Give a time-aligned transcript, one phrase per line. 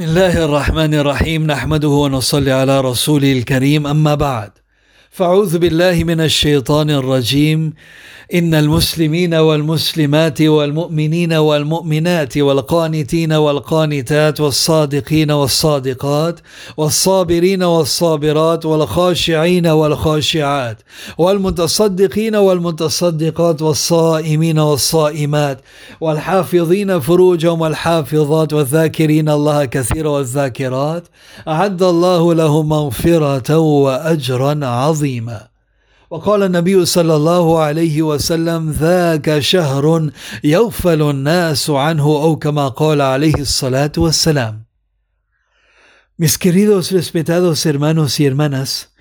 [0.00, 1.46] بسم الله الرحمن الرحيم.
[1.46, 3.86] نحمده ونصلي على رسوله الكريم.
[3.86, 4.50] أما بعد
[5.12, 7.72] فأعوذ بالله من الشيطان الرجيم.
[8.34, 16.40] إن المسلمين والمسلمات والمؤمنين والمؤمنات والقانتين والقانتات والصادقين والصادقات
[16.76, 20.78] والصابرين والصابرات والخاشعين والخاشعات
[21.18, 25.58] والمتصدقين والمتصدقات والصائمين والصائمات
[26.00, 31.04] والحافظين فروجهم والحافظات والذاكرين الله كثيرا والذاكرات
[31.48, 34.99] أعد الله لهم مغفرة وأجرا عظيما.
[36.10, 40.10] وقال النبي صلى الله عليه وسلم ذاك شهر
[40.44, 44.64] يغفل الناس عنه أو كما قال عليه الصلاه والسلام
[46.18, 48.92] Mis queridos respetados hermanos y hermanas,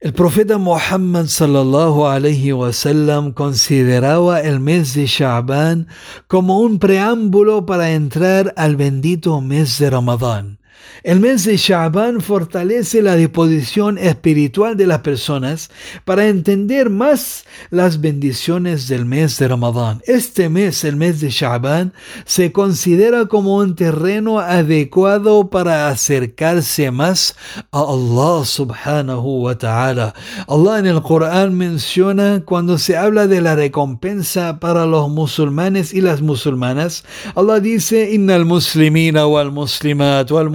[0.00, 5.86] el profeta Muhammad sallallahu alayhi wasallam consideraba el mes de Sha'ban
[6.26, 10.58] como un preámbulo para entrar al bendito mes de Ramadán.
[11.02, 15.70] El mes de Sha'ban fortalece la disposición espiritual de las personas
[16.04, 20.02] para entender más las bendiciones del mes de Ramadán.
[20.06, 21.92] Este mes, el mes de Sha'ban,
[22.24, 27.36] se considera como un terreno adecuado para acercarse más
[27.70, 30.14] a Allah subhanahu wa ta'ala.
[30.48, 36.00] Allah en el Corán menciona cuando se habla de la recompensa para los musulmanes y
[36.00, 40.50] las musulmanas, Allah dice, Innal muslimina wal muslimat wal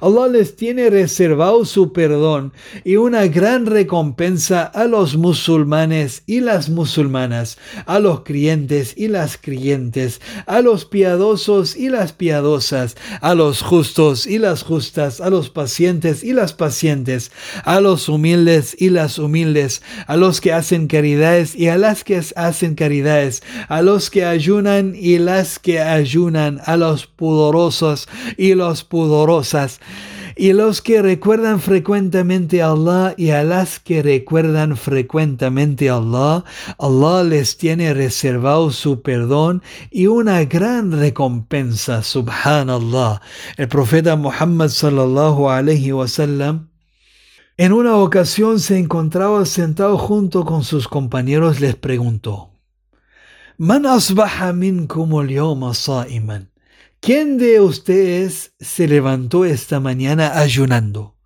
[0.00, 2.52] Allah les tiene reservado su perdón
[2.84, 9.36] y una gran recompensa a los musulmanes y las musulmanas, a los creyentes y las
[9.36, 15.50] creyentes, a los piadosos y las piadosas, a los justos y las justas, a los
[15.50, 17.32] pacientes y las pacientes,
[17.64, 22.20] a los humildes y las humildes, a los que hacen caridades y a las que
[22.36, 28.84] hacen caridades, a los que ayunan y las que ayunan, a los pudorosos y los
[28.84, 29.80] pudorosas,
[30.36, 36.44] y los que recuerdan frecuentemente a Allah y a las que recuerdan frecuentemente a Allah,
[36.78, 43.20] Allah les tiene reservado su perdón y una gran recompensa, subhanallah.
[43.56, 46.70] El profeta Muhammad sallallahu alayhi wasallam
[47.60, 52.52] en una ocasión se encontraba sentado junto con sus compañeros, les preguntó,
[53.58, 56.50] Man asbaha minkum al sa'iman?
[57.02, 61.16] ¿Quién de ustedes se levantó esta mañana ayunando?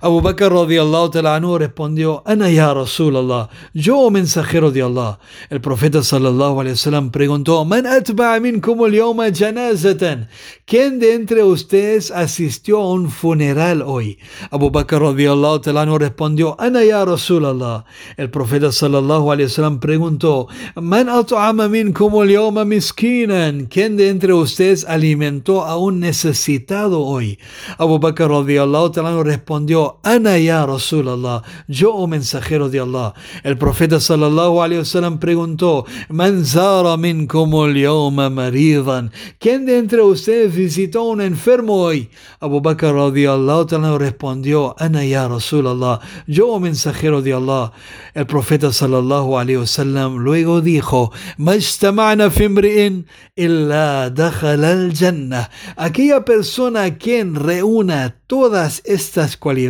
[0.00, 5.18] Abu Bakr radiallahu ta'ala respondió, Ana ya Rasulallah, yo mensajero de Allah.
[5.50, 10.28] El profeta sallallahu alayhi wasallam preguntó, Man atba'a minkum al janazatan?
[10.66, 14.18] ¿Quién de entre ustedes asistió a un funeral hoy?
[14.52, 17.84] Abu Bakr radiallahu ta'ala respondió, Ana ya Rasulallah.
[18.16, 23.66] El profeta sallallahu alayhi wasallam preguntó, Man at'ama minkum al miskinan?
[23.66, 27.38] ¿Quién de entre ustedes alimentó a un necesitado hoy?
[27.78, 33.14] Abu Bakr radiallahu ta'ala respondió, Ana ya Rasulallah, yo o oh mensajero de Allah.
[33.44, 39.10] El profeta sallallahu alayhi wasallam preguntó, Man zara minkum maridan?
[39.38, 42.10] ¿Quién de entre ustedes visitó a un enfermo hoy?
[42.40, 47.72] Abu Bakr radiallahu ta'ala respondió, Ana ya Rasulallah, yo o oh mensajero de Allah.
[48.14, 53.06] El profeta sallallahu alayhi wasallam luego dijo, Majtama'na fimri'in
[53.36, 55.50] illa dakhala al-jannah.
[55.76, 59.67] Aquella persona quien reúna todas estas cualidades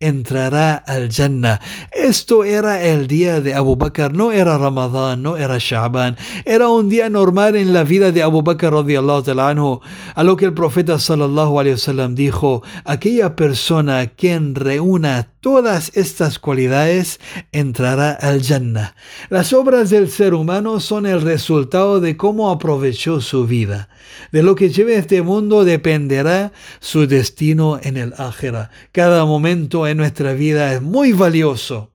[0.00, 1.60] entrará al Jannah.
[1.92, 6.88] Esto era el día de Abu Bakr, no era Ramadán, no era Sha'ban, era un
[6.88, 9.80] día normal en la vida de Abu Bakr anhu,
[10.14, 17.18] a lo que el profeta sallallahu wasallam dijo, aquella persona quien reúna todas estas cualidades
[17.52, 18.94] entrará al Jannah.
[19.30, 23.88] Las obras del ser humano son el resultado de cómo aprovechó su vida.
[24.32, 28.70] De lo que lleve este mundo dependerá su destino en el Ágera.
[29.00, 31.90] Cada momento en nuestra vida es muy valioso.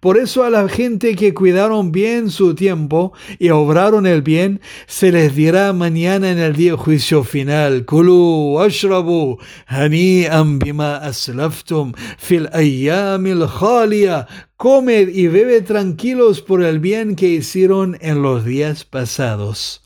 [0.00, 5.12] Por eso a la gente que cuidaron bien su tiempo y obraron el bien, se
[5.12, 13.46] les dirá mañana en el día juicio final, Kulu ashrabu hani'an bima aslaftum fil ayyamil
[13.48, 14.26] khalia.
[14.58, 19.82] Comed y bebe tranquilos por el bien que hicieron en los días pasados.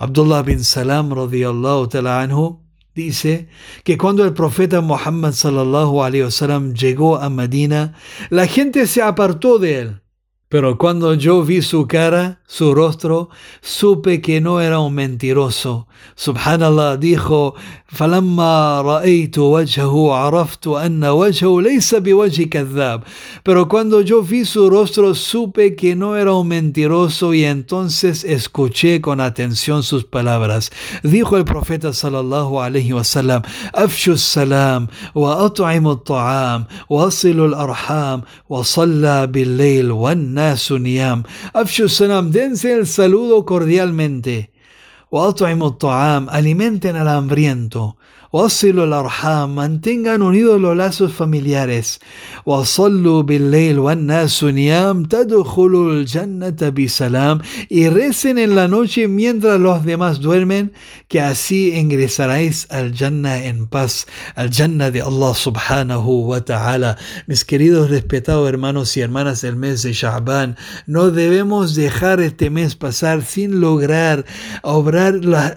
[0.00, 2.61] Abdullah bin Salam radiallahu ta'ala anhu
[2.94, 3.48] Dice
[3.84, 7.94] que cuando el profeta Muhammad sallallahu llegó a Medina,
[8.28, 10.01] la gente se apartó de él
[10.51, 13.29] Pero cuando yo vi su cara, su rostro,
[13.61, 15.87] supe que no era un mentiroso.
[16.15, 17.53] Subhanallah dijo,
[17.87, 23.03] فلما رأيت وجهه عرفت أن وجهه ليس بوجه كذاب.
[23.43, 29.01] Pero cuando yo vi su rostro, supe que no era un mentiroso y entonces escuché
[29.01, 30.71] con atención sus palabras.
[31.03, 33.41] Dijo el profeta sallallahu alaihi wasallam,
[33.75, 41.23] أفشوا السلام وأطعموا الطعام وأصلوا الأرحام وصلى بالليل والنهار الناس نيام
[41.55, 44.49] أفشوا السلام dense el saludo cordialmente
[45.11, 47.97] وأطعموا الطعام alimenten al hambriento
[48.33, 51.99] وصلوا الأرحام mantengan unidos los lazos familiares
[52.45, 60.19] وصلوا بالليل والناس نيام تدخلوا الجنة بسلام y recen en la noche mientras los demás
[60.19, 60.73] duermen
[61.07, 67.45] que así ingresaréis al Jannah en paz al Jannah de Allah subhanahu wa ta'ala mis
[67.45, 73.23] queridos respetados hermanos y hermanas del mes de Sha'ban no debemos dejar este mes pasar
[73.23, 74.25] sin lograr
[74.63, 75.55] obrar la,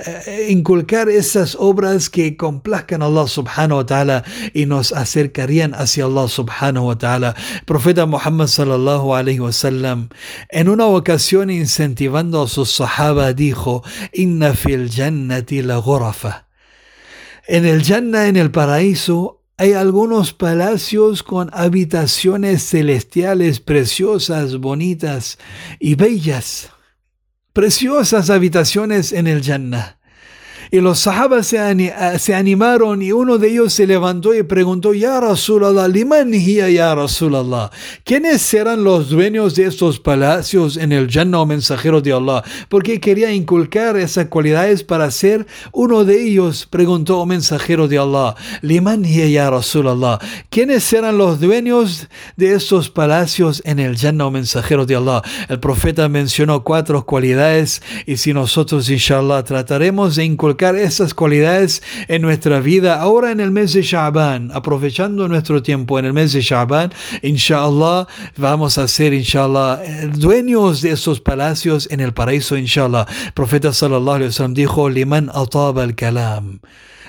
[0.49, 4.24] inculcar esas obras que complazcan a Allah subhanahu wa ta'ala
[4.54, 7.36] y nos acercarían hacia Allah subhanahu wa ta'ala.
[7.66, 10.10] Profeta Muhammad sallallahu alayhi wa sallam
[10.50, 13.84] en una ocasión incentivando a sus sahaba dijo,
[14.14, 16.48] Inna fil jannati la ghurafa.
[17.48, 25.38] En el Jannah, en el paraíso, hay algunos palacios con habitaciones celestiales preciosas, bonitas
[25.80, 26.72] y bellas.
[27.54, 29.95] Preciosas habitaciones en el Jannah.
[30.76, 35.22] Y los sahabas se, se, animaron y uno de ellos se levantó y preguntó, Ya
[35.22, 37.72] Rasulallah, liman hiya ya Rasulallah.
[38.04, 42.44] ¿Quiénes serán los dueños de estos palacios en el Jannah o de Allah?
[42.68, 48.36] Porque quería inculcar esas cualidades para ser uno de ellos, preguntó o mensajero de Allah.
[48.62, 50.20] Liman hiya ya Rasulallah.
[50.50, 55.22] ¿Quiénes serán los dueños de estos palacios en el Jannah o de Allah?
[55.48, 62.24] El profeta mencionó cuatro cualidades y si nosotros inshallah trataremos de inculcar esas cualidades en
[62.24, 66.42] nuestra vida ahora en el mes de Sha'ban, aprovechando nuestro tiempo en el mes de
[66.42, 66.92] Sha'ban,
[67.22, 68.08] inshallah,
[68.38, 69.82] vamos a ser, inshallah,
[70.16, 73.06] dueños de esos palacios en el paraíso, inshallah.
[73.36, 76.60] profeta sallallahu alaihi wasallam dijo, liman ataba al kalam.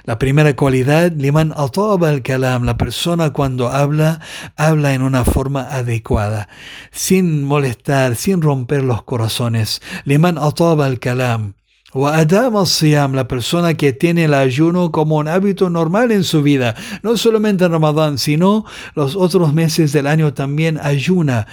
[0.05, 4.21] La primera cualidad, liman ataba al kalam, la persona cuando habla,
[4.57, 6.49] habla en una forma adecuada,
[6.93, 9.83] sin molestar, sin romper los corazones.
[10.05, 11.55] Liman ataba al kalam.
[11.97, 17.65] La persona que tiene el ayuno como un hábito normal en su vida, no solamente
[17.65, 21.47] en Ramadán, sino los otros meses del año también ayuna.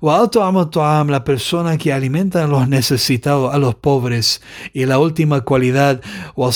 [0.00, 4.40] La persona que alimenta a los necesitados, a los pobres.
[4.72, 6.00] Y la última cualidad,
[6.36, 6.52] la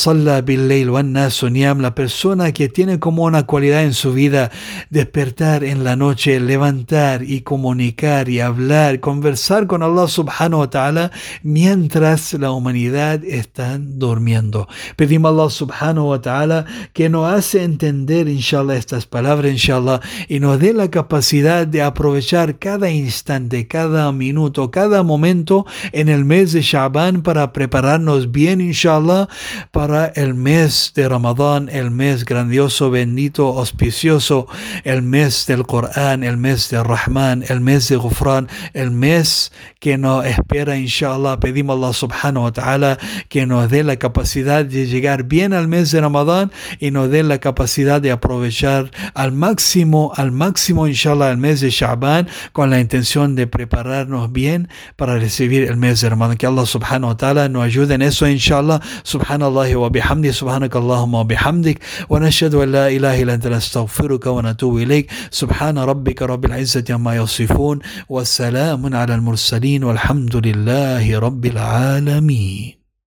[1.97, 4.53] persona que tiene como una cualidad en su vida
[4.91, 11.11] despertar en la noche, levantar y comunicar y hablar, conversar con Allah subhanahu wa ta'ala
[11.43, 14.69] mientras la humanidad está durmiendo.
[14.95, 20.39] Pedimos a Allah subhanahu wa ta'ala que nos hace entender, inshallah, estas palabras, inshallah, y
[20.39, 26.25] nos dé la capacidad de aprovechar cada instante de cada minuto, cada momento en el
[26.25, 29.29] mes de Shaban para prepararnos bien, inshallah,
[29.71, 34.47] para el mes de Ramadán, el mes grandioso, bendito, auspicioso,
[34.85, 39.97] el mes del Corán, el mes de Rahman, el mes de Ghufran, el mes que
[39.97, 41.41] nos espera, inshallah.
[41.41, 42.99] Pedimos a Allah subhanahu wa ta'ala
[43.29, 47.23] que nos dé la capacidad de llegar bien al mes de Ramadán y nos dé
[47.23, 52.81] la capacidad de aprovechar al máximo, al máximo, inshallah, el mes de Shaban con la
[52.81, 56.37] intención de prepararnos bien para recibir el mes Ramadán.
[56.37, 58.81] Que Allah subhanahu wa ta'ala nos ayude en eso, inshallah.
[59.05, 64.35] Subhanallah wa bihamdi, subhanak Allahumma wa bihamdik, wa nashhadu an la ilaha illa anta nastaghfiruka
[64.35, 65.11] wa natubu ilayk.
[65.31, 72.82] Subhana rabbika rabbil izzati amma yasifun, wa salamun ala al-mursalin, walhamdulillahi rabbil.